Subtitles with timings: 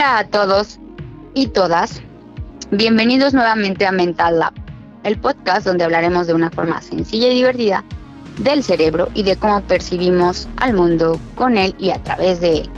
[0.00, 0.78] Hola a todos
[1.34, 2.00] y todas.
[2.70, 4.54] Bienvenidos nuevamente a Mental Lab,
[5.02, 7.84] el podcast donde hablaremos de una forma sencilla y divertida
[8.38, 12.70] del cerebro y de cómo percibimos al mundo con él y a través de él.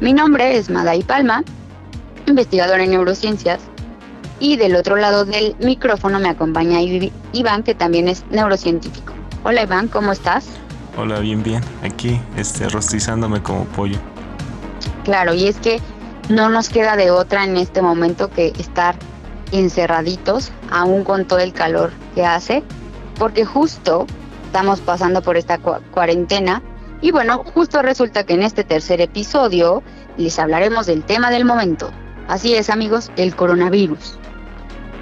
[0.00, 1.44] Mi nombre es Maday Palma,
[2.24, 3.60] investigadora en neurociencias,
[4.40, 9.12] y del otro lado del micrófono me acompaña Iván, que también es neurocientífico.
[9.42, 10.46] Hola Iván, ¿cómo estás?
[10.96, 11.62] Hola, bien, bien.
[11.82, 13.98] Aquí, este, rostizándome como pollo.
[15.04, 15.82] Claro, y es que
[16.28, 18.96] no nos queda de otra en este momento que estar
[19.52, 22.62] encerraditos, aún con todo el calor que hace,
[23.18, 24.06] porque justo
[24.46, 26.62] estamos pasando por esta cuarentena
[27.00, 29.82] y bueno, justo resulta que en este tercer episodio
[30.16, 31.90] les hablaremos del tema del momento.
[32.28, 34.18] Así es amigos, el coronavirus.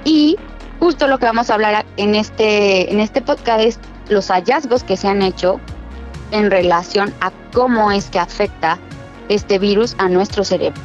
[0.04, 0.36] Y
[0.80, 4.96] justo lo que vamos a hablar en este, en este podcast es los hallazgos que
[4.96, 5.60] se han hecho
[6.32, 8.78] en relación a cómo es que afecta
[9.28, 10.80] este virus a nuestro cerebro.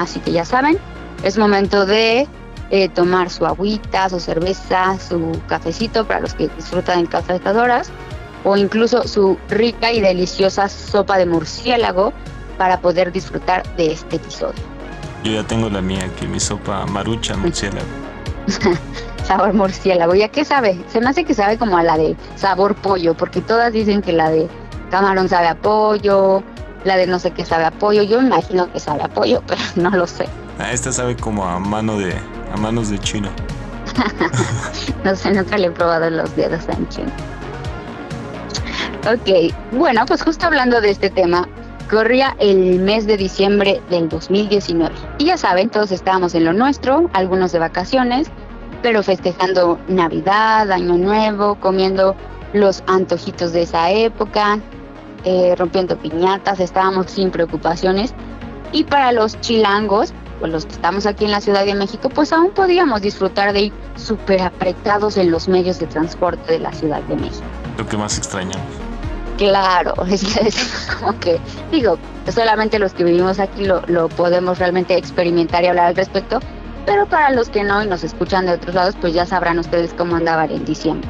[0.00, 0.78] Así que ya saben,
[1.22, 2.26] es momento de
[2.70, 7.90] eh, tomar su agüita, su cerveza, su cafecito para los que disfrutan en cafetadoras
[8.42, 12.14] o incluso su rica y deliciosa sopa de murciélago
[12.56, 14.62] para poder disfrutar de este episodio.
[15.22, 17.86] Yo ya tengo la mía aquí, mi sopa marucha murciélago.
[19.24, 20.14] sabor murciélago.
[20.14, 20.82] ¿Y a qué sabe?
[20.90, 24.14] Se me hace que sabe como a la de sabor pollo, porque todas dicen que
[24.14, 24.48] la de
[24.90, 26.42] camarón sabe a pollo,
[26.84, 28.02] la de no sé qué sabe a pollo.
[28.02, 30.26] Yo imagino que sabe a pollo, pero no lo sé.
[30.58, 32.14] Ah, esta sabe como a mano de
[32.52, 33.28] a manos de chino.
[35.04, 37.12] no sé, nunca le he probado los dedos en chino.
[39.10, 41.48] Ok, bueno, pues justo hablando de este tema,
[41.90, 44.94] corría el mes de diciembre del 2019.
[45.18, 48.30] Y ya saben, todos estábamos en lo nuestro, algunos de vacaciones,
[48.82, 52.14] pero festejando Navidad, Año Nuevo, comiendo
[52.52, 54.58] los antojitos de esa época,
[55.24, 58.14] eh, rompiendo piñatas, estábamos sin preocupaciones.
[58.72, 62.32] Y para los chilangos, pues los que estamos aquí en la Ciudad de México, pues
[62.32, 67.02] aún podíamos disfrutar de ir súper apretados en los medios de transporte de la Ciudad
[67.02, 67.44] de México.
[67.76, 68.66] Lo que más extrañamos.
[69.36, 71.98] Claro, es como que, digo,
[72.32, 76.40] solamente los que vivimos aquí lo, lo podemos realmente experimentar y hablar al respecto,
[76.86, 79.94] pero para los que no y nos escuchan de otros lados, pues ya sabrán ustedes
[79.94, 81.08] cómo andaban en diciembre.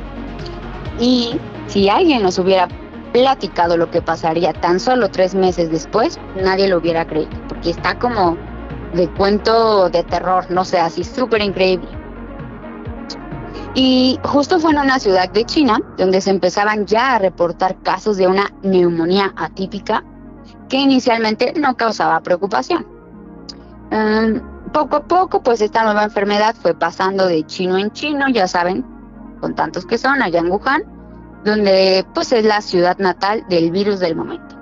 [0.99, 1.39] Y
[1.69, 2.69] si alguien nos hubiera
[3.13, 7.99] platicado lo que pasaría tan solo tres meses después, nadie lo hubiera creído, porque está
[7.99, 8.37] como
[8.95, 11.89] de cuento de terror, no sé, así súper increíble.
[13.75, 18.17] Y justo fue en una ciudad de China donde se empezaban ya a reportar casos
[18.17, 20.03] de una neumonía atípica
[20.69, 22.85] que inicialmente no causaba preocupación.
[23.91, 24.41] Em,
[24.73, 28.85] poco a poco, pues esta nueva enfermedad fue pasando de chino en chino, ya saben,
[29.41, 30.83] con tantos que son, allá en Wuhan,
[31.45, 34.57] donde pues es la ciudad natal del virus del momento.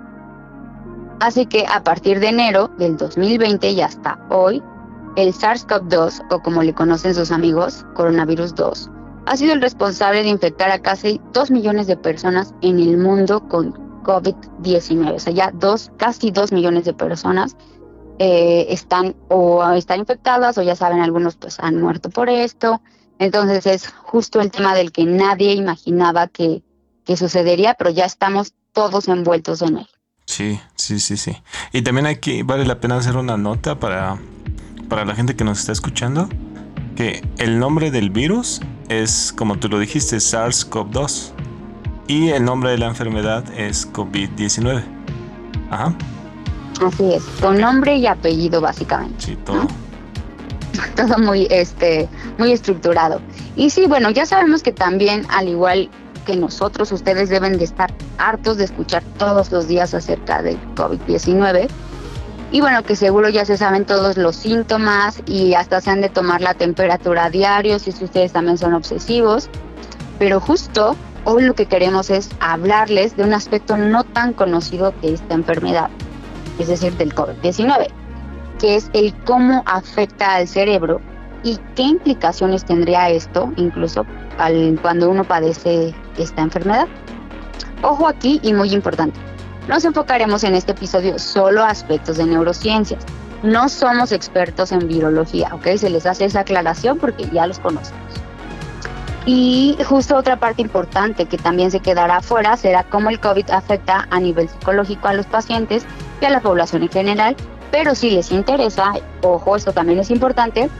[1.21, 4.62] Así que a partir de enero del 2020 y hasta hoy,
[5.17, 8.91] el SARS-CoV-2, o como le conocen sus amigos, coronavirus 2,
[9.27, 13.47] ha sido el responsable de infectar a casi 2 millones de personas en el mundo
[13.49, 13.72] con
[14.05, 15.17] COVID-19.
[15.17, 17.56] O sea, ya dos, casi 2 millones de personas
[18.19, 22.81] eh, están o están infectadas o ya saben, algunos pues han muerto por esto.
[23.19, 26.62] Entonces es justo el tema del que nadie imaginaba que,
[27.08, 29.86] que sucedería, pero ya estamos todos envueltos en él.
[30.26, 31.38] Sí, sí, sí, sí.
[31.72, 34.19] Y también aquí vale la pena hacer una nota para,
[34.91, 36.28] para la gente que nos está escuchando,
[36.96, 38.60] que el nombre del virus
[38.91, 41.30] es, como tú lo dijiste, SARS-CoV-2
[42.08, 44.84] y el nombre de la enfermedad es COVID-19.
[45.70, 45.94] Ajá.
[46.87, 49.16] Así es, con nombre y apellido básicamente.
[49.19, 49.66] Sí, todo.
[50.94, 52.06] Todo muy, este,
[52.37, 53.22] muy estructurado.
[53.56, 55.88] Y sí, bueno, ya sabemos que también, al igual
[56.28, 61.69] que nosotros, ustedes deben de estar hartos de escuchar todos los días acerca del COVID-19.
[62.52, 66.10] Y bueno, que seguro ya se saben todos los síntomas y hasta se han de
[66.10, 69.48] tomar la temperatura a diario si ustedes también son obsesivos.
[70.19, 75.14] Pero justo hoy lo que queremos es hablarles de un aspecto no tan conocido que
[75.14, 75.88] esta enfermedad
[76.58, 77.88] es decir, del COVID-19,
[78.58, 81.00] que es el cómo afecta al cerebro
[81.42, 84.04] y qué implicaciones tendría esto incluso
[84.38, 86.88] al, cuando uno padece esta enfermedad.
[87.82, 89.19] Ojo aquí y muy importante,
[89.69, 93.05] nos enfocaremos en este episodio solo a aspectos de neurociencias.
[93.43, 95.76] No somos expertos en virología, ¿ok?
[95.76, 98.03] Se les hace esa aclaración porque ya los conocemos.
[99.26, 104.09] Y justo otra parte importante que también se quedará afuera será cómo el COVID afecta
[104.11, 105.85] a nivel psicológico a los pacientes
[106.21, 107.37] y a la población en general,
[107.71, 110.71] pero si les interesa, ojo, esto también es importante,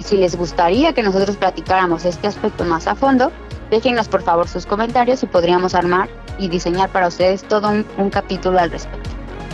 [0.00, 3.30] si les gustaría que nosotros platicáramos este aspecto más a fondo,
[3.72, 8.58] déjenos por favor sus comentarios y podríamos armar y diseñar para ustedes todo un, capítulo
[8.58, 9.10] al respecto.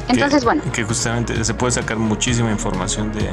[0.09, 0.61] Entonces, bueno.
[0.73, 3.31] Que justamente se puede sacar muchísima información de,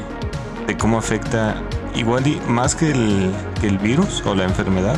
[0.68, 1.56] de cómo afecta,
[1.96, 4.96] igual y más que el, que el virus o la enfermedad,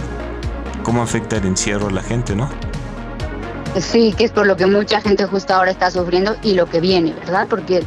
[0.84, 2.50] cómo afecta el encierro a la gente, ¿no?
[3.80, 6.82] Sí, que es por lo que mucha gente justo ahora está sufriendo y lo que
[6.82, 7.48] viene, ¿verdad?
[7.50, 7.84] Porque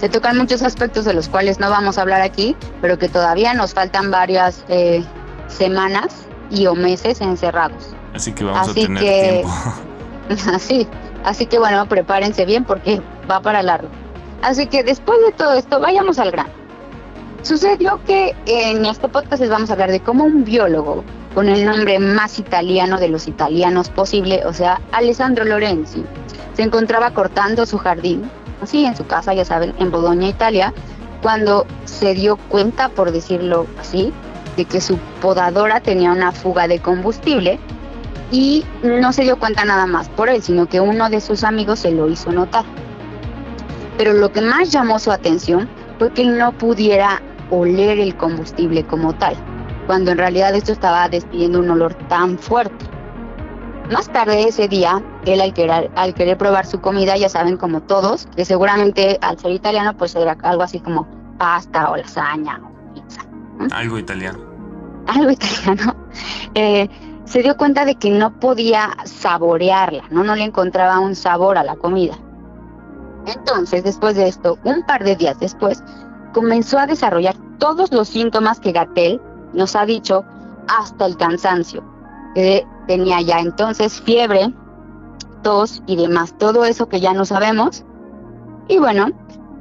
[0.00, 3.54] se tocan muchos aspectos de los cuales no vamos a hablar aquí, pero que todavía
[3.54, 5.04] nos faltan varias eh,
[5.46, 7.94] semanas y o meses encerrados.
[8.14, 9.48] Así que vamos a tener tiempo.
[10.52, 10.86] Así,
[11.24, 13.00] así que bueno, prepárense bien porque
[13.30, 13.88] va para largo.
[14.42, 16.50] Así que después de todo esto, vayamos al grano.
[17.40, 21.02] Sucedió que en este podcast les vamos a hablar de cómo un biólogo
[21.34, 26.04] con el nombre más italiano de los italianos posible, o sea, Alessandro Lorenzi,
[26.54, 28.28] se encontraba cortando su jardín,
[28.60, 30.74] así en su casa, ya saben, en Bolonia, Italia,
[31.22, 34.12] cuando se dio cuenta, por decirlo así,
[34.58, 37.60] de que su podadora tenía una fuga de combustible
[38.30, 41.78] y no se dio cuenta nada más por él, sino que uno de sus amigos
[41.78, 42.64] se lo hizo notar.
[43.96, 45.68] Pero lo que más llamó su atención
[45.98, 49.36] fue que él no pudiera oler el combustible como tal,
[49.86, 52.84] cuando en realidad esto estaba despidiendo un olor tan fuerte.
[53.92, 57.80] Más tarde ese día, él al querer, al querer probar su comida, ya saben como
[57.80, 61.08] todos, que seguramente al ser italiano pues era algo así como
[61.38, 63.22] pasta o lasaña o pizza.
[63.70, 64.47] Algo italiano.
[65.08, 65.96] Algo italiano.
[66.54, 66.88] Eh,
[67.24, 70.24] se dio cuenta de que no podía saborearla, ¿no?
[70.24, 72.16] no le encontraba un sabor a la comida.
[73.26, 75.82] Entonces, después de esto, un par de días después,
[76.32, 79.20] comenzó a desarrollar todos los síntomas que Gatel
[79.52, 80.24] nos ha dicho
[80.68, 81.82] hasta el cansancio,
[82.34, 84.52] que tenía ya entonces fiebre,
[85.42, 87.84] tos y demás, todo eso que ya no sabemos.
[88.68, 89.08] Y bueno,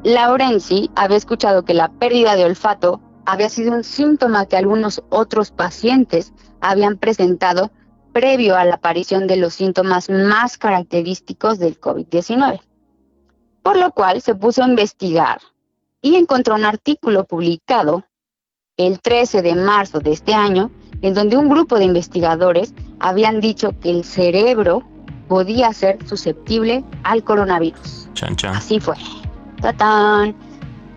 [0.03, 5.51] Laurenzi había escuchado que la pérdida de olfato había sido un síntoma que algunos otros
[5.51, 6.31] pacientes
[6.61, 7.71] habían presentado
[8.13, 12.61] previo a la aparición de los síntomas más característicos del COVID-19.
[13.61, 15.41] Por lo cual se puso a investigar
[16.01, 18.05] y encontró un artículo publicado
[18.77, 20.71] el 13 de marzo de este año
[21.01, 24.83] en donde un grupo de investigadores habían dicho que el cerebro
[25.27, 28.09] podía ser susceptible al coronavirus.
[28.55, 28.95] Así fue.
[29.61, 30.46] ¡Tatán!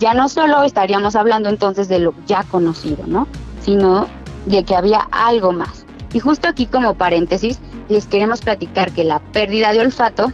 [0.00, 3.29] Ya no solo estaríamos hablando entonces de lo ya conocido, ¿no?
[3.62, 4.08] Sino
[4.47, 5.85] de que había algo más.
[6.12, 10.32] Y justo aquí como paréntesis, les queremos platicar que la pérdida de olfato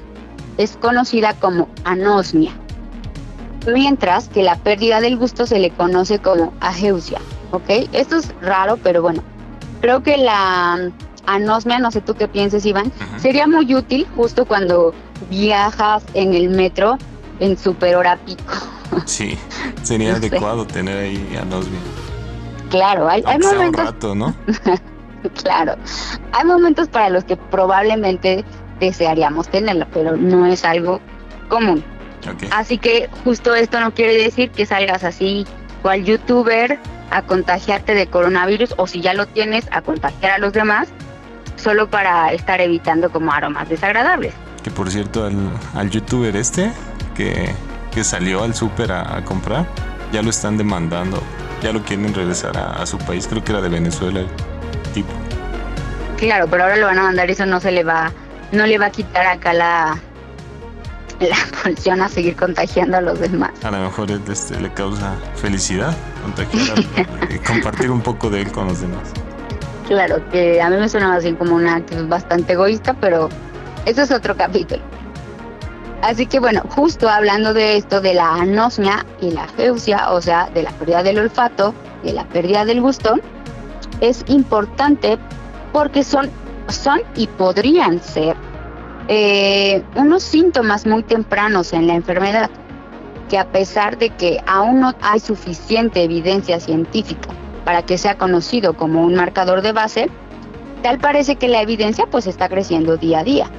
[0.57, 2.53] es conocida como anosmia,
[3.67, 7.19] mientras que la pérdida del gusto se le conoce como ageusia,
[7.51, 7.89] ¿ok?
[7.93, 9.23] Esto es raro, pero bueno,
[9.81, 10.93] creo que la
[11.27, 14.95] anosmia, no sé tú qué pienses, Iván, sería muy útil justo cuando
[15.29, 16.99] viajas en el metro
[17.41, 18.55] en super hora pico.
[19.05, 19.39] Sí,
[19.83, 21.81] sería adecuado tener ahí anosmia.
[22.71, 24.17] Claro, hay, hay momentos.
[24.17, 24.35] ¿no?
[25.43, 25.77] claro,
[26.33, 28.45] hay momentos para los que probablemente
[28.81, 31.01] desearíamos tenerlo, pero no es algo
[31.49, 31.85] común.
[32.51, 35.47] Así que justo esto no quiere decir que salgas así
[35.83, 36.79] cual youtuber
[37.11, 40.89] a contagiarte de coronavirus o si ya lo tienes a contagiar a los demás
[41.55, 44.35] solo para estar evitando como aromas desagradables.
[44.65, 45.37] Que por cierto al,
[45.75, 46.73] al youtuber este
[47.15, 47.55] que,
[47.97, 49.67] que salió al súper a comprar
[50.13, 51.21] ya lo están demandando
[51.63, 53.27] ya lo quieren regresar a, su país.
[53.27, 54.29] Creo que era de Venezuela el
[54.93, 55.13] tipo.
[56.17, 58.13] Claro, pero ahora lo van a mandar eso no se le va,
[58.53, 59.99] no le va a quitar acá la,
[61.21, 63.51] la pulsión a seguir contagiando a los demás.
[63.65, 66.79] A lo mejor este, le causa felicidad contagiar,
[67.31, 69.13] y compartir un poco de él con los demás.
[69.87, 73.29] Claro, que a mí me suena así como una actitud bastante egoísta, pero
[73.85, 74.83] eso es otro capítulo.
[76.07, 80.49] Así que bueno, justo hablando de esto, de la anosmia y la geusia, o sea,
[80.55, 83.17] de la pérdida del olfato, de la pérdida del gusto,
[84.01, 85.19] es importante
[85.73, 86.31] porque son,
[86.69, 88.37] son y podrían ser
[89.09, 92.51] eh, unos síntomas muy tempranos en la enfermedad,
[93.29, 97.31] que a pesar de que aún no hay suficiente evidencia científica
[97.65, 100.09] para que sea conocido como un marcador de base,
[100.85, 103.51] tal parece que la evidencia pues está creciendo día a día.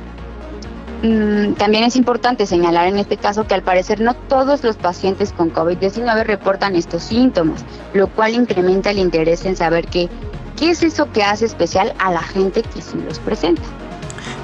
[1.04, 5.32] Mm, también es importante señalar en este caso que al parecer no todos los pacientes
[5.32, 7.64] con COVID-19 reportan estos síntomas,
[7.94, 10.10] lo cual incrementa el interés en saber qué,
[10.58, 13.62] qué es eso que hace especial a la gente que sí los presenta.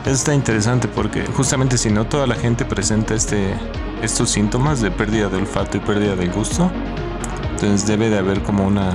[0.06, 3.56] Eso está interesante porque justamente si no toda la gente presenta este,
[4.04, 6.70] estos síntomas de pérdida de olfato y pérdida del gusto,
[7.52, 8.92] entonces debe de haber como una,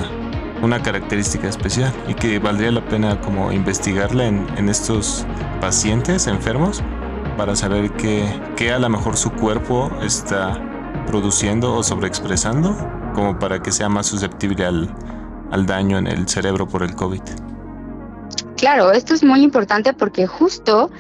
[0.62, 5.26] una característica especial y que valdría la pena como investigarla en, en estos
[5.60, 6.84] pacientes enfermos
[7.38, 10.60] para saber qué, a lo mejor su cuerpo está
[11.06, 12.76] produciendo o sobreexpresando,
[13.14, 14.92] como para que sea más susceptible al,
[15.52, 17.22] al daño en el cerebro por el COVID.
[18.56, 20.90] Claro, esto es muy importante porque justo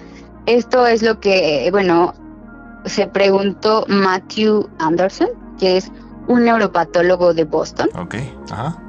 [0.46, 2.14] esto es lo que, bueno,
[2.84, 5.90] se preguntó Matthew Anderson, que es
[6.28, 7.88] un neuropatólogo de Boston,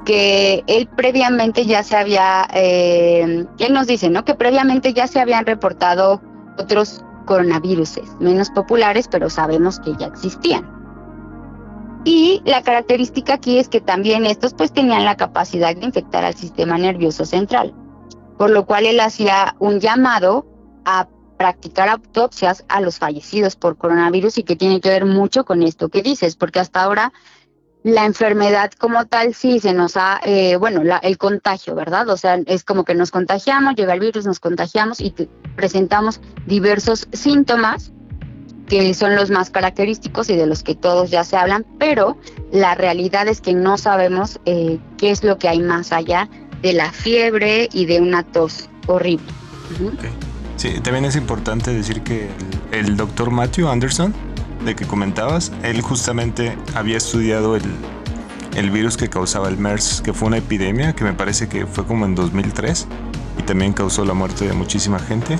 [0.04, 4.24] que él previamente ya se había, eh, él nos dice, ¿no?
[4.24, 6.22] Que previamente ya se habían reportado
[6.56, 10.66] otros coronavirus menos populares, pero sabemos que ya existían.
[12.04, 16.34] Y la característica aquí es que también estos pues tenían la capacidad de infectar al
[16.34, 17.72] sistema nervioso central,
[18.36, 20.44] por lo cual él hacía un llamado
[20.84, 21.06] a
[21.38, 25.88] practicar autopsias a los fallecidos por coronavirus y que tiene que ver mucho con esto
[25.88, 27.12] que dices, porque hasta ahora
[27.82, 32.08] la enfermedad como tal sí se nos ha, eh, bueno, el contagio, ¿verdad?
[32.08, 35.14] O sea, es como que nos contagiamos, llega el virus, nos contagiamos y
[35.56, 37.92] presentamos diversos síntomas
[38.70, 42.16] que son los más característicos y de los que todos ya se hablan, pero
[42.52, 46.28] la realidad es que no sabemos eh, qué es lo que hay más allá
[46.62, 49.26] de la fiebre y de una tos horrible.
[50.56, 52.28] Sí, también es importante decir que
[52.70, 54.14] el, doctor Matthew Anderson,
[54.64, 57.62] de que comentabas, él justamente había estudiado el,
[58.56, 61.86] el virus que causaba el MERS, que fue una epidemia que me parece que fue
[61.86, 62.86] como en 2003
[63.38, 65.38] y también causó la muerte de muchísima gente.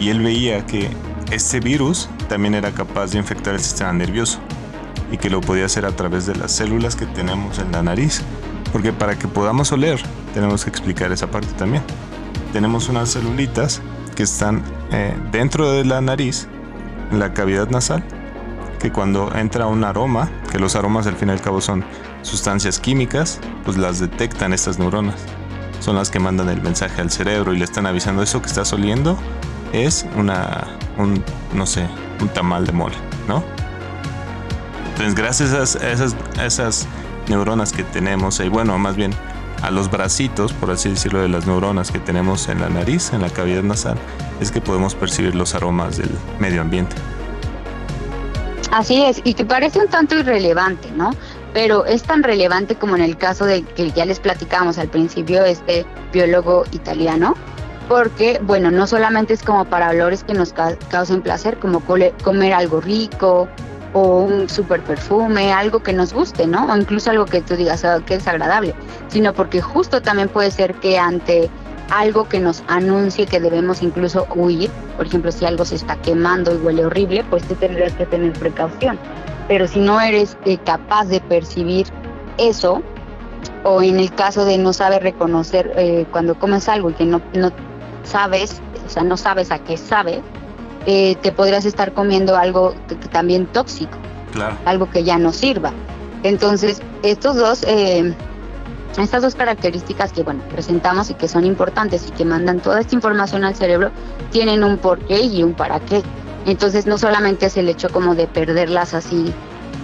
[0.00, 0.90] Y él veía que
[1.30, 4.38] este virus también era capaz de infectar el sistema nervioso
[5.10, 8.22] y que lo podía hacer a través de las células que tenemos en la nariz.
[8.72, 10.00] Porque para que podamos oler,
[10.34, 11.82] tenemos que explicar esa parte también.
[12.52, 13.80] Tenemos unas celulitas
[14.14, 16.48] que están eh, dentro de la nariz,
[17.10, 18.02] en la cavidad nasal,
[18.78, 21.84] que cuando entra un aroma, que los aromas al fin y al cabo son
[22.22, 25.16] sustancias químicas, pues las detectan estas neuronas.
[25.80, 28.72] Son las que mandan el mensaje al cerebro y le están avisando eso que estás
[28.72, 29.18] oliendo
[29.72, 30.66] es una,
[30.96, 31.22] un,
[31.54, 31.86] no sé,
[32.20, 33.42] un tamal de mole, ¿no?
[34.90, 36.86] Entonces, gracias a esas, a esas
[37.28, 39.12] neuronas que tenemos, y bueno, más bien
[39.62, 43.22] a los bracitos, por así decirlo, de las neuronas que tenemos en la nariz, en
[43.22, 43.98] la cavidad nasal,
[44.40, 46.96] es que podemos percibir los aromas del medio ambiente.
[48.70, 51.10] Así es, y te parece un tanto irrelevante, ¿no?
[51.54, 55.42] Pero es tan relevante como en el caso de que ya les platicamos al principio,
[55.44, 57.34] este biólogo italiano,
[57.88, 62.82] porque, bueno, no solamente es como para olores que nos causen placer, como comer algo
[62.82, 63.48] rico,
[63.94, 66.66] o un super perfume, algo que nos guste, ¿no?
[66.66, 68.74] O incluso algo que tú digas oh, que es agradable,
[69.08, 71.50] sino porque justo también puede ser que ante
[71.90, 76.54] algo que nos anuncie que debemos incluso huir, por ejemplo, si algo se está quemando
[76.54, 78.98] y huele horrible, pues tú tendrías que tener precaución.
[79.48, 81.86] Pero si no eres eh, capaz de percibir
[82.36, 82.82] eso,
[83.64, 87.20] o en el caso de no saber reconocer eh, cuando comes algo y que no,
[87.34, 87.52] no
[88.04, 90.22] sabes, o sea, no sabes a qué sabe,
[90.86, 92.74] eh, te podrías estar comiendo algo
[93.10, 93.98] también tóxico,
[94.64, 95.72] algo que ya no sirva.
[96.22, 98.14] Entonces, estos dos, eh,
[99.00, 102.94] estas dos características que bueno presentamos y que son importantes y que mandan toda esta
[102.94, 103.90] información al cerebro,
[104.30, 106.02] tienen un porqué y un para qué.
[106.46, 109.32] Entonces, no solamente es el hecho como de perderlas así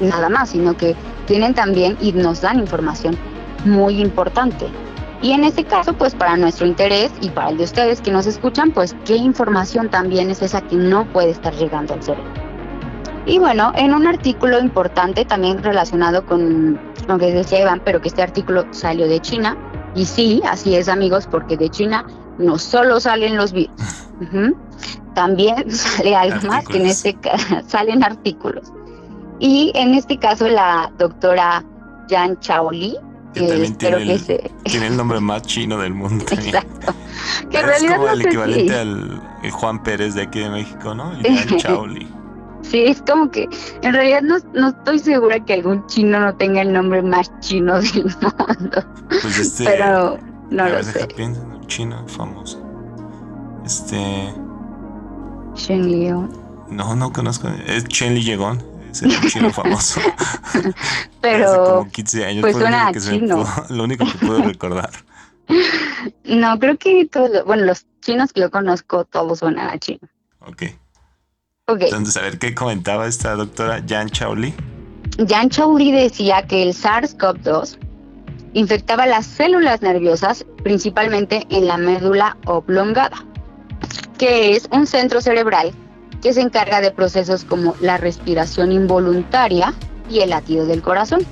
[0.00, 3.16] nada más, sino que tienen también y nos dan información
[3.64, 4.66] muy importante.
[5.22, 8.26] Y en este caso, pues para nuestro interés y para el de ustedes que nos
[8.26, 12.30] escuchan, pues qué información también es esa que no puede estar llegando al cerebro.
[13.26, 18.08] Y bueno, en un artículo importante también relacionado con lo que decía Iván, pero que
[18.08, 19.56] este artículo salió de China.
[19.94, 22.06] Y sí, así es amigos, porque de China
[22.38, 24.08] no solo salen los virus,
[25.14, 28.72] también sale algo más, que en este caso salen artículos.
[29.40, 31.64] Y en este caso la doctora
[32.08, 32.96] Yan Chaoli,
[33.34, 33.76] que también
[34.62, 36.24] tiene el, nombre más chino del mundo.
[36.30, 36.94] Exacto.
[37.50, 39.20] Que es como el equivalente al
[39.50, 41.12] Juan Pérez de aquí de México, ¿no?
[41.18, 42.13] Y Chauli.
[42.70, 43.48] Sí, es como que
[43.82, 47.80] en realidad no, no, estoy segura que algún chino no tenga el nombre más chino
[47.80, 48.84] del mundo.
[49.08, 49.64] Pues este.
[49.64, 50.18] Pero
[50.50, 51.06] no lo sé.
[51.08, 52.62] Piensa en un chino famoso.
[53.64, 54.32] Este.
[55.54, 56.28] Chen Liu.
[56.70, 57.48] No, no conozco.
[57.66, 60.00] Es Chen Li Yegon es un chino famoso.
[61.20, 61.50] Pero.
[61.50, 62.40] Hace como 15 años.
[62.42, 63.44] Pues suena chino.
[63.70, 64.90] lo único que puedo recordar.
[66.24, 70.08] No, creo que todos, bueno, los chinos que yo conozco, todos suenan a chino.
[70.40, 70.62] Ok.
[71.66, 71.80] Ok.
[71.80, 74.52] Entonces, a ver, ¿qué comentaba esta doctora Yan Chaoli?
[75.16, 77.78] Yan Chaoli decía que el SARS-CoV-2
[78.52, 83.24] infectaba las células nerviosas, principalmente en la médula oblongada,
[84.18, 85.72] que es un centro cerebral
[86.20, 89.72] que se encarga de procesos como la respiración involuntaria
[90.10, 91.22] y el latido del corazón.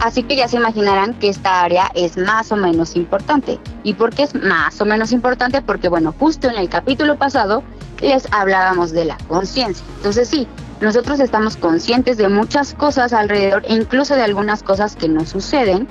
[0.00, 3.58] Así que ya se imaginarán que esta área es más o menos importante.
[3.82, 5.60] ¿Y por qué es más o menos importante?
[5.60, 7.64] Porque bueno, justo en el capítulo pasado
[8.02, 9.84] les hablábamos de la conciencia.
[9.96, 10.46] Entonces sí,
[10.80, 15.86] nosotros estamos conscientes de muchas cosas alrededor e incluso de algunas cosas que nos suceden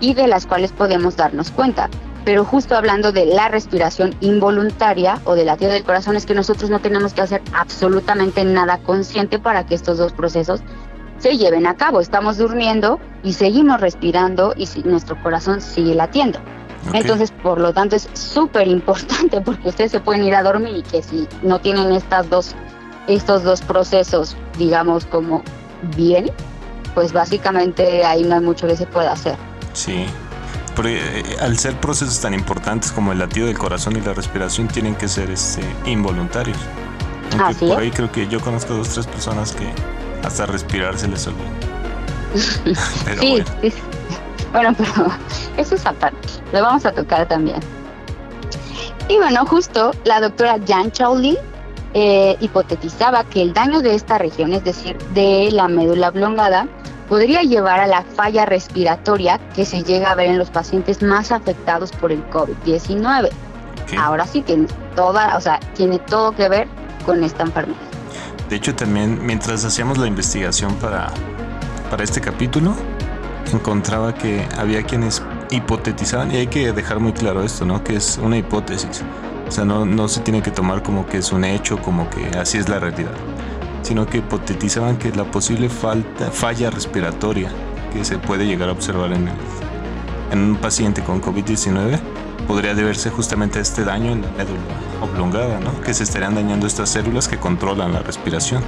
[0.00, 1.88] y de las cuales podemos darnos cuenta.
[2.24, 6.70] pero justo hablando de la respiración involuntaria o del latido del corazón es que nosotros
[6.70, 10.60] no tenemos que hacer absolutamente nada consciente para que estos dos procesos
[11.18, 12.00] se lleven a cabo.
[12.00, 16.38] Estamos durmiendo y seguimos respirando y nuestro corazón sigue latiendo.
[16.92, 20.82] Entonces, por lo tanto, es súper importante porque ustedes se pueden ir a dormir y
[20.82, 22.54] que si no tienen estas dos,
[23.06, 25.42] estos dos procesos, digamos, como
[25.96, 26.30] bien,
[26.94, 29.36] pues básicamente ahí no hay mucho que se pueda hacer.
[29.72, 30.06] Sí,
[30.76, 34.68] pero eh, al ser procesos tan importantes como el latido del corazón y la respiración
[34.68, 36.58] tienen que ser este, involuntarios.
[37.38, 39.72] Aunque por ahí creo que yo conozco dos tres personas que
[40.22, 41.50] hasta respirar se les olvida.
[43.20, 43.72] sí, sí,
[44.52, 45.08] bueno, pero
[45.56, 46.28] eso es aparte.
[46.52, 47.60] Lo vamos a tocar también.
[49.08, 51.36] Y bueno, justo la doctora Jan Chowley
[51.94, 56.66] eh, hipotetizaba que el daño de esta región, es decir, de la médula oblongada,
[57.08, 61.32] podría llevar a la falla respiratoria que se llega a ver en los pacientes más
[61.32, 63.28] afectados por el COVID-19.
[63.98, 64.66] Ahora sí tiene
[64.96, 66.68] toda, o sea, tiene todo que ver
[67.04, 67.78] con esta enfermedad.
[68.48, 71.10] De hecho, también mientras hacíamos la investigación para,
[71.90, 72.74] para este capítulo,
[73.52, 77.82] encontraba que había quienes hipotetizaban, y hay que dejar muy claro esto, ¿no?
[77.82, 79.02] Que es una hipótesis.
[79.48, 82.38] O sea, no, no se tiene que tomar como que es un hecho, como que
[82.38, 83.12] así es la realidad,
[83.82, 87.50] sino que hipotetizaban que la posible falta, falla respiratoria
[87.92, 89.28] que se puede llegar a observar en,
[90.30, 92.00] en un paciente con COVID-19
[92.42, 94.60] podría deberse justamente a este daño en la médula
[95.00, 95.80] oblongada, ¿no?
[95.80, 98.62] Que se estarían dañando estas células que controlan la respiración.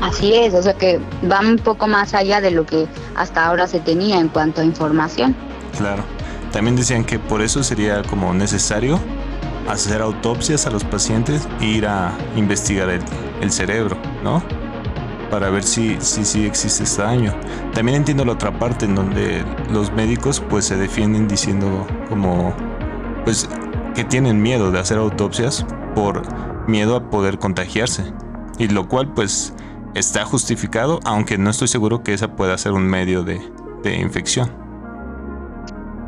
[0.00, 1.00] Así es, o sea que
[1.30, 4.64] va un poco más allá de lo que hasta ahora se tenía en cuanto a
[4.64, 5.34] información.
[5.76, 6.04] Claro.
[6.52, 8.98] También decían que por eso sería como necesario
[9.68, 13.02] hacer autopsias a los pacientes e ir a investigar el,
[13.40, 14.42] el cerebro, ¿no?
[15.30, 17.34] Para ver si, si, si existe este daño.
[17.74, 22.54] También entiendo la otra parte en donde los médicos pues se defienden diciendo como
[23.24, 23.46] pues
[23.94, 26.22] que tienen miedo de hacer autopsias por
[26.66, 28.04] miedo a poder contagiarse.
[28.58, 29.52] Y lo cual pues
[29.94, 33.40] está justificado, aunque no estoy seguro que esa pueda ser un medio de,
[33.84, 34.52] infección.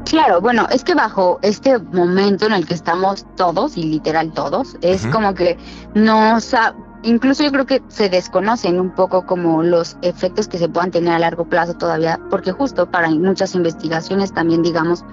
[0.04, 4.76] Claro, bueno, es que bajo este momento en el que estamos todos, y literal todos,
[4.82, 5.56] es como que
[5.94, 6.38] no
[7.02, 11.14] incluso yo creo que se desconocen un poco como los efectos que se puedan tener
[11.14, 15.04] a largo plazo todavía, porque justo para muchas investigaciones también, digamos,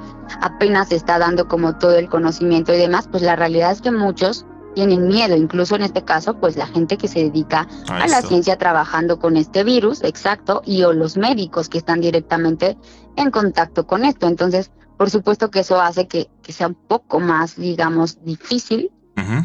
[0.42, 3.92] apenas se está dando como todo el conocimiento y demás, pues la realidad es que
[3.92, 4.46] muchos
[4.78, 8.60] tienen miedo, incluso en este caso, pues la gente que se dedica a, la ciencia
[8.60, 12.78] trabajando con este virus, exacto, y o los médicos que están directamente
[13.16, 14.28] en contacto con esto.
[14.28, 18.92] Entonces, por supuesto que eso hace que, sea un poco más, digamos, difícil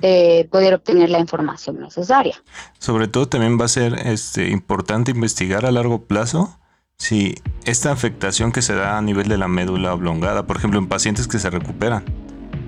[0.03, 2.35] eh, poder obtener la información necesaria.
[2.79, 6.59] Sobre todo también va a ser este, importante investigar a largo plazo
[6.99, 10.89] si esta afectación que se da a nivel de la médula oblongada, por ejemplo, en
[10.89, 12.05] pacientes que se recuperan,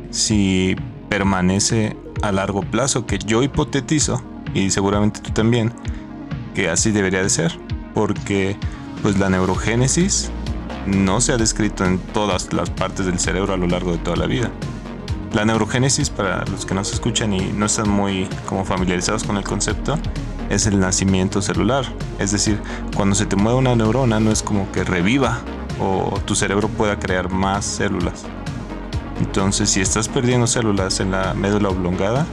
[0.08, 0.76] si
[1.14, 4.20] permanece a largo plazo, que yo hipotetizo,
[4.52, 5.72] y seguramente tú también,
[6.56, 7.56] que así debería de ser,
[7.94, 8.56] porque
[9.00, 10.32] pues la neurogénesis
[10.88, 14.16] no se ha descrito en todas las partes del cerebro a lo largo de toda
[14.16, 14.50] la vida.
[15.32, 19.36] La neurogénesis, para los que no se escuchan y no están muy como familiarizados con
[19.36, 19.96] el concepto,
[20.50, 21.84] es el nacimiento celular.
[22.18, 22.58] Es decir,
[22.96, 25.38] cuando se te mueve una neurona no es como que reviva
[25.78, 28.24] o tu cerebro pueda crear más células.
[29.24, 32.26] Entonces, si estás perdiendo células en la médula oblongada,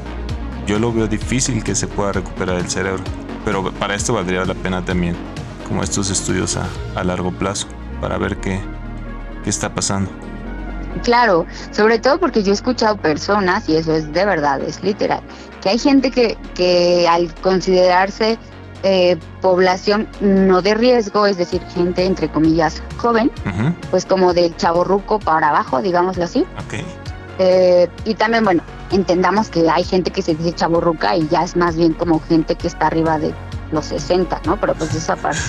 [0.67, 3.01] yo lo veo difícil que se pueda recuperar el cerebro.
[3.45, 5.15] Pero para esto valdría la pena también,
[5.67, 7.67] como estos estudios a, largo plazo,
[8.01, 8.59] para ver qué,
[9.43, 10.11] qué está pasando.
[11.03, 15.21] Claro, sobre todo porque yo he escuchado personas, y eso es de verdad, es literal,
[15.61, 18.37] que hay gente que, que al considerarse
[18.83, 23.31] eh, población no de riesgo, es decir, gente entre comillas joven,
[23.89, 26.45] pues como del chaborruco para abajo, digámoslo así.
[27.39, 31.55] Eh, y también, bueno, entendamos que hay gente que se dice chaborruca y ya es
[31.55, 33.33] más bien como gente que está arriba de
[33.71, 34.59] los 60, ¿no?
[34.59, 35.39] Pero pues esa parte.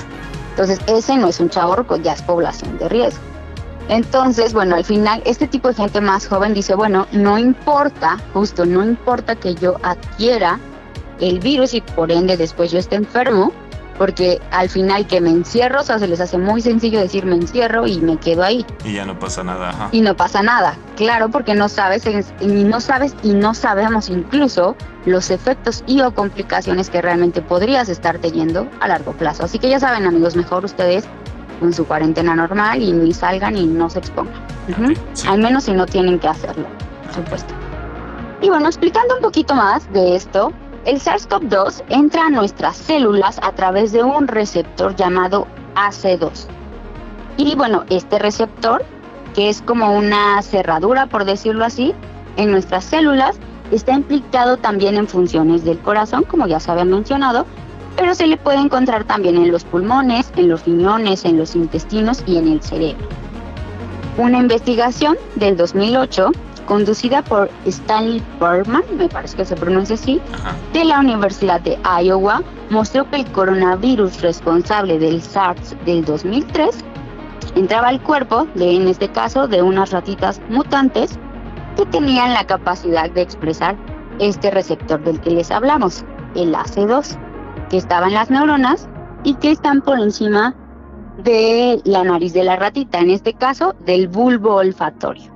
[0.50, 3.20] Entonces, ese no es un chaborruco, ya es población de riesgo.
[3.88, 8.64] Entonces, bueno, al final, este tipo de gente más joven dice, bueno, no importa, justo,
[8.64, 10.58] no importa que yo adquiera
[11.20, 13.52] el virus y por ende después yo esté enfermo,
[13.98, 17.36] porque al final que me encierro, o sea, se les hace muy sencillo decir me
[17.36, 18.64] encierro y me quedo ahí.
[18.84, 19.88] Y ya no pasa nada.
[19.92, 22.04] Y no pasa nada, claro, porque no sabes,
[22.40, 27.88] y no sabes y no sabemos incluso los efectos y o complicaciones que realmente podrías
[27.88, 29.44] estar teniendo a largo plazo.
[29.44, 31.04] Así que ya saben amigos, mejor ustedes
[31.60, 34.34] con su cuarentena normal y ni salgan y no se expongan.
[35.28, 36.66] Al menos si no tienen que hacerlo,
[37.04, 37.54] por supuesto.
[38.40, 40.52] Y bueno, explicando un poquito más de esto,
[40.84, 46.46] el SARS-CoV-2 entra a nuestras células a través de un receptor llamado AC2.
[47.36, 48.84] Y bueno, este receptor
[49.34, 51.94] que es como una cerradura, por decirlo así,
[52.36, 53.36] en nuestras células.
[53.70, 57.46] Está implicado también en funciones del corazón, como ya se había mencionado,
[57.96, 62.22] pero se le puede encontrar también en los pulmones, en los riñones, en los intestinos
[62.26, 63.06] y en el cerebro.
[64.18, 66.32] Una investigación del 2008
[66.66, 70.20] conducida por Stanley Berman, me parece que se pronuncia así,
[70.72, 76.84] de la Universidad de Iowa, mostró que el coronavirus responsable del SARS del 2003
[77.54, 81.18] entraba al cuerpo, de, en este caso, de unas ratitas mutantes
[81.76, 83.76] que tenían la capacidad de expresar
[84.18, 87.18] este receptor del que les hablamos, el AC2,
[87.70, 88.88] que estaba en las neuronas
[89.24, 90.54] y que están por encima
[91.18, 95.31] de la nariz de la ratita, en este caso del bulbo olfatorio.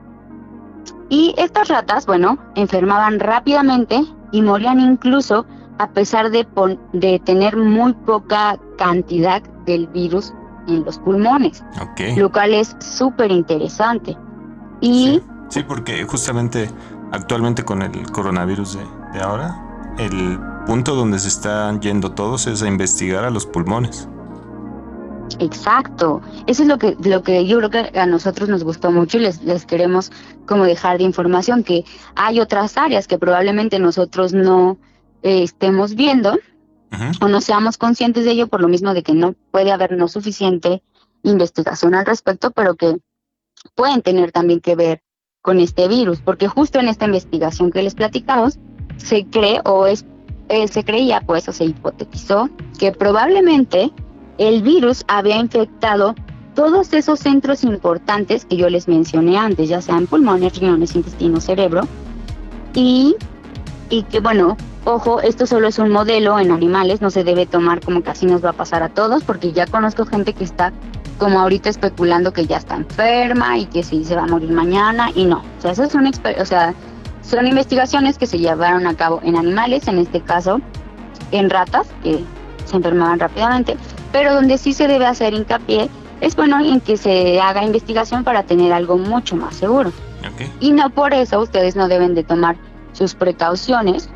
[1.08, 5.46] Y estas ratas, bueno, enfermaban rápidamente y morían incluso
[5.78, 6.46] a pesar de,
[6.92, 10.32] de tener muy poca cantidad del virus
[10.68, 11.62] en los pulmones,
[12.16, 14.16] lo cual es súper interesante.
[14.80, 16.70] Y sí, porque justamente
[17.12, 22.62] actualmente con el coronavirus de, de ahora, el punto donde se están yendo todos es
[22.62, 24.08] a investigar a los pulmones.
[25.38, 29.18] Exacto, eso es lo que, lo que yo creo que a nosotros nos gustó mucho
[29.18, 30.12] y les, les queremos
[30.46, 31.84] como dejar de información, que
[32.14, 34.78] hay otras áreas que probablemente nosotros no
[35.22, 36.38] eh, estemos viendo
[37.20, 40.08] o no seamos conscientes de ello por lo mismo de que no puede haber no
[40.08, 40.82] suficiente
[41.22, 42.96] investigación al respecto, pero que
[43.74, 45.02] pueden tener también que ver
[45.42, 48.58] con este virus, porque justo en esta investigación que les platicamos
[48.96, 50.04] se cree o es
[50.48, 53.90] eh, se creía pues o se hipotetizó que probablemente
[54.38, 56.14] el virus había infectado
[56.54, 61.82] todos esos centros importantes que yo les mencioné antes, ya sean pulmones, riñones, intestino, cerebro,
[62.74, 63.14] y,
[63.90, 67.80] y que bueno, ojo, esto solo es un modelo en animales, no se debe tomar
[67.80, 70.72] como que así nos va a pasar a todos, porque ya conozco gente que está
[71.18, 75.10] como ahorita especulando que ya está enferma y que sí se va a morir mañana,
[75.14, 76.74] y no, o sea, eso o sea,
[77.22, 80.60] son investigaciones que se llevaron a cabo en animales, en este caso
[81.32, 82.24] en ratas, que
[82.64, 83.76] se enfermaban rápidamente,
[84.16, 85.90] pero donde sí se debe hacer hincapié
[86.22, 89.92] es bueno en que se haga investigación para tener algo mucho más seguro.
[90.58, 92.56] Y no por eso ustedes no deben de tomar
[92.92, 94.08] sus precauciones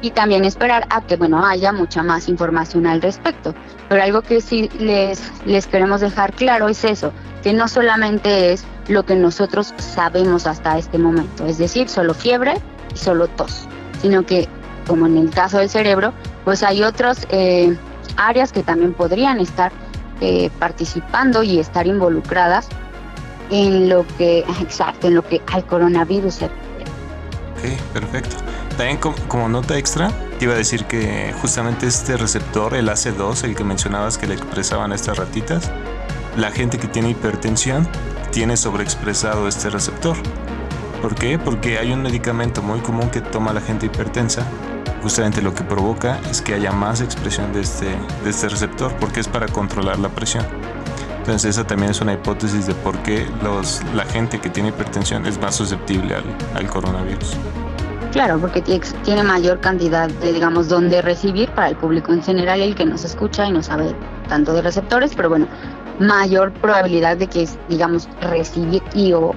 [0.00, 3.54] y también esperar a que bueno haya mucha más información al respecto.
[3.90, 8.64] Pero algo que sí les, les queremos dejar claro es eso, que no solamente es
[8.88, 12.54] lo que nosotros sabemos hasta este momento, es decir, solo fiebre
[12.94, 13.68] y solo tos,
[14.00, 14.48] sino que
[14.86, 16.14] como en el caso del cerebro,
[16.46, 17.76] pues hay otros eh,
[18.16, 19.72] áreas que también podrían estar
[20.20, 22.68] eh, participando y estar involucradas
[23.50, 28.36] en lo que, exacto, en lo que al coronavirus se Ok, perfecto.
[28.76, 33.54] También como, nota extra, te iba a decir que justamente este receptor, el AC2, el
[33.54, 35.70] que mencionabas que le expresaban a estas ratitas,
[36.36, 37.86] la gente que tiene hipertensión
[38.30, 40.16] tiene sobreexpresado este receptor.
[41.02, 41.38] ¿Por qué?
[41.38, 44.46] Porque hay un medicamento muy común que toma la gente hipertensa
[45.02, 47.86] justamente lo que provoca es que haya más expresión de este,
[48.24, 50.44] de este receptor, porque es para controlar la presión.
[51.18, 55.26] Entonces esa también es una hipótesis de por qué los, la gente que tiene hipertensión
[55.26, 57.36] es más susceptible al, al coronavirus.
[58.12, 58.60] Claro, porque
[59.04, 63.04] tiene mayor cantidad de, digamos, donde recibir para el público en general, el que nos
[63.04, 63.94] escucha y no sabe
[64.28, 65.46] tanto de receptores, pero bueno,
[66.00, 69.32] mayor probabilidad de que, digamos, recibir y o,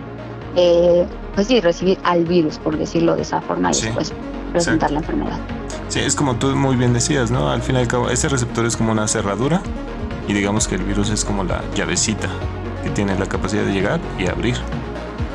[0.56, 4.14] eh, pues sí, recibir al virus, por decirlo de esa forma, y después
[4.52, 5.40] presentar la enfermedad.
[5.90, 7.50] Sí, es como tú muy bien decías, ¿no?
[7.50, 9.62] Al fin y al cabo, ese receptor es como una cerradura
[10.28, 12.30] y digamos que el virus es como la llavecita
[12.84, 14.56] que tiene la capacidad de llegar y abrir.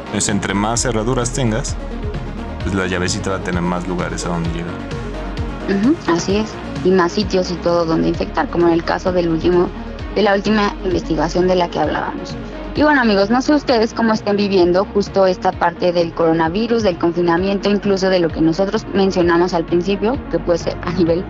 [0.06, 1.76] Entonces, entre más cerraduras tengas,
[2.62, 4.74] pues la llavecita va a tener más lugares a donde llegar.
[6.08, 6.50] así es,
[6.84, 9.68] y más sitios y todo donde infectar, como en el caso del último,
[10.14, 12.34] de la última investigación de la que hablábamos.
[12.78, 16.96] Y bueno amigos, no sé ustedes cómo estén viviendo justo esta parte del coronavirus, del
[16.96, 21.24] confinamiento, incluso de lo que nosotros mencionamos al principio, que puede ser a nivel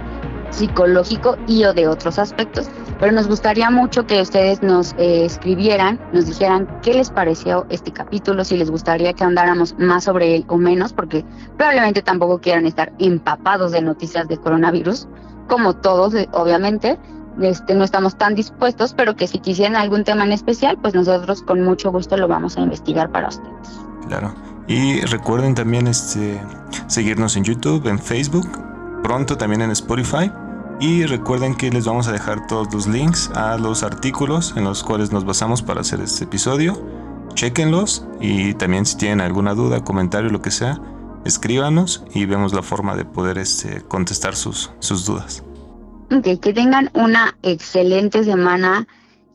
[0.51, 2.69] psicológico y o de otros aspectos.
[3.01, 7.93] Pero nos gustaría mucho que ustedes nos eh, escribieran, nos dijeran qué les pareció este
[7.93, 11.25] capítulo, si les gustaría que andáramos más sobre él o menos, porque
[11.57, 15.09] probablemente tampoco quieran estar empapados de noticias de coronavirus,
[15.49, 16.99] como todos, eh, obviamente
[17.41, 21.43] este, no estamos tan dispuestos, pero que si quisieran algún tema en especial, pues nosotros
[21.43, 23.81] con mucho gusto lo vamos a investigar para ustedes.
[24.09, 24.35] Claro.
[24.67, 26.41] Y recuerden también este,
[26.89, 28.49] seguirnos en YouTube, en Facebook,
[29.03, 30.31] pronto también en Spotify.
[30.81, 34.85] Y recuerden que les vamos a dejar todos los links a los artículos en los
[34.85, 36.81] cuales nos basamos para hacer este episodio.
[37.35, 40.81] Chequenlos y también si tienen alguna duda, comentario, lo que sea,
[41.25, 45.43] escríbanos y vemos la forma de poder este, contestar sus, sus dudas.
[46.23, 48.87] Que tengan una excelente semana.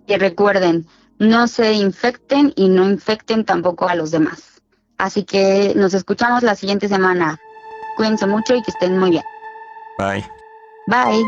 [0.08, 0.86] Que recuerden,
[1.20, 4.62] no se infecten y no infecten tampoco a los demás.
[4.98, 7.40] Así que nos escuchamos la siguiente semana.
[7.96, 9.24] Cuídense mucho y que estén muy bien.
[9.98, 10.26] Bye.
[10.88, 11.24] Bye.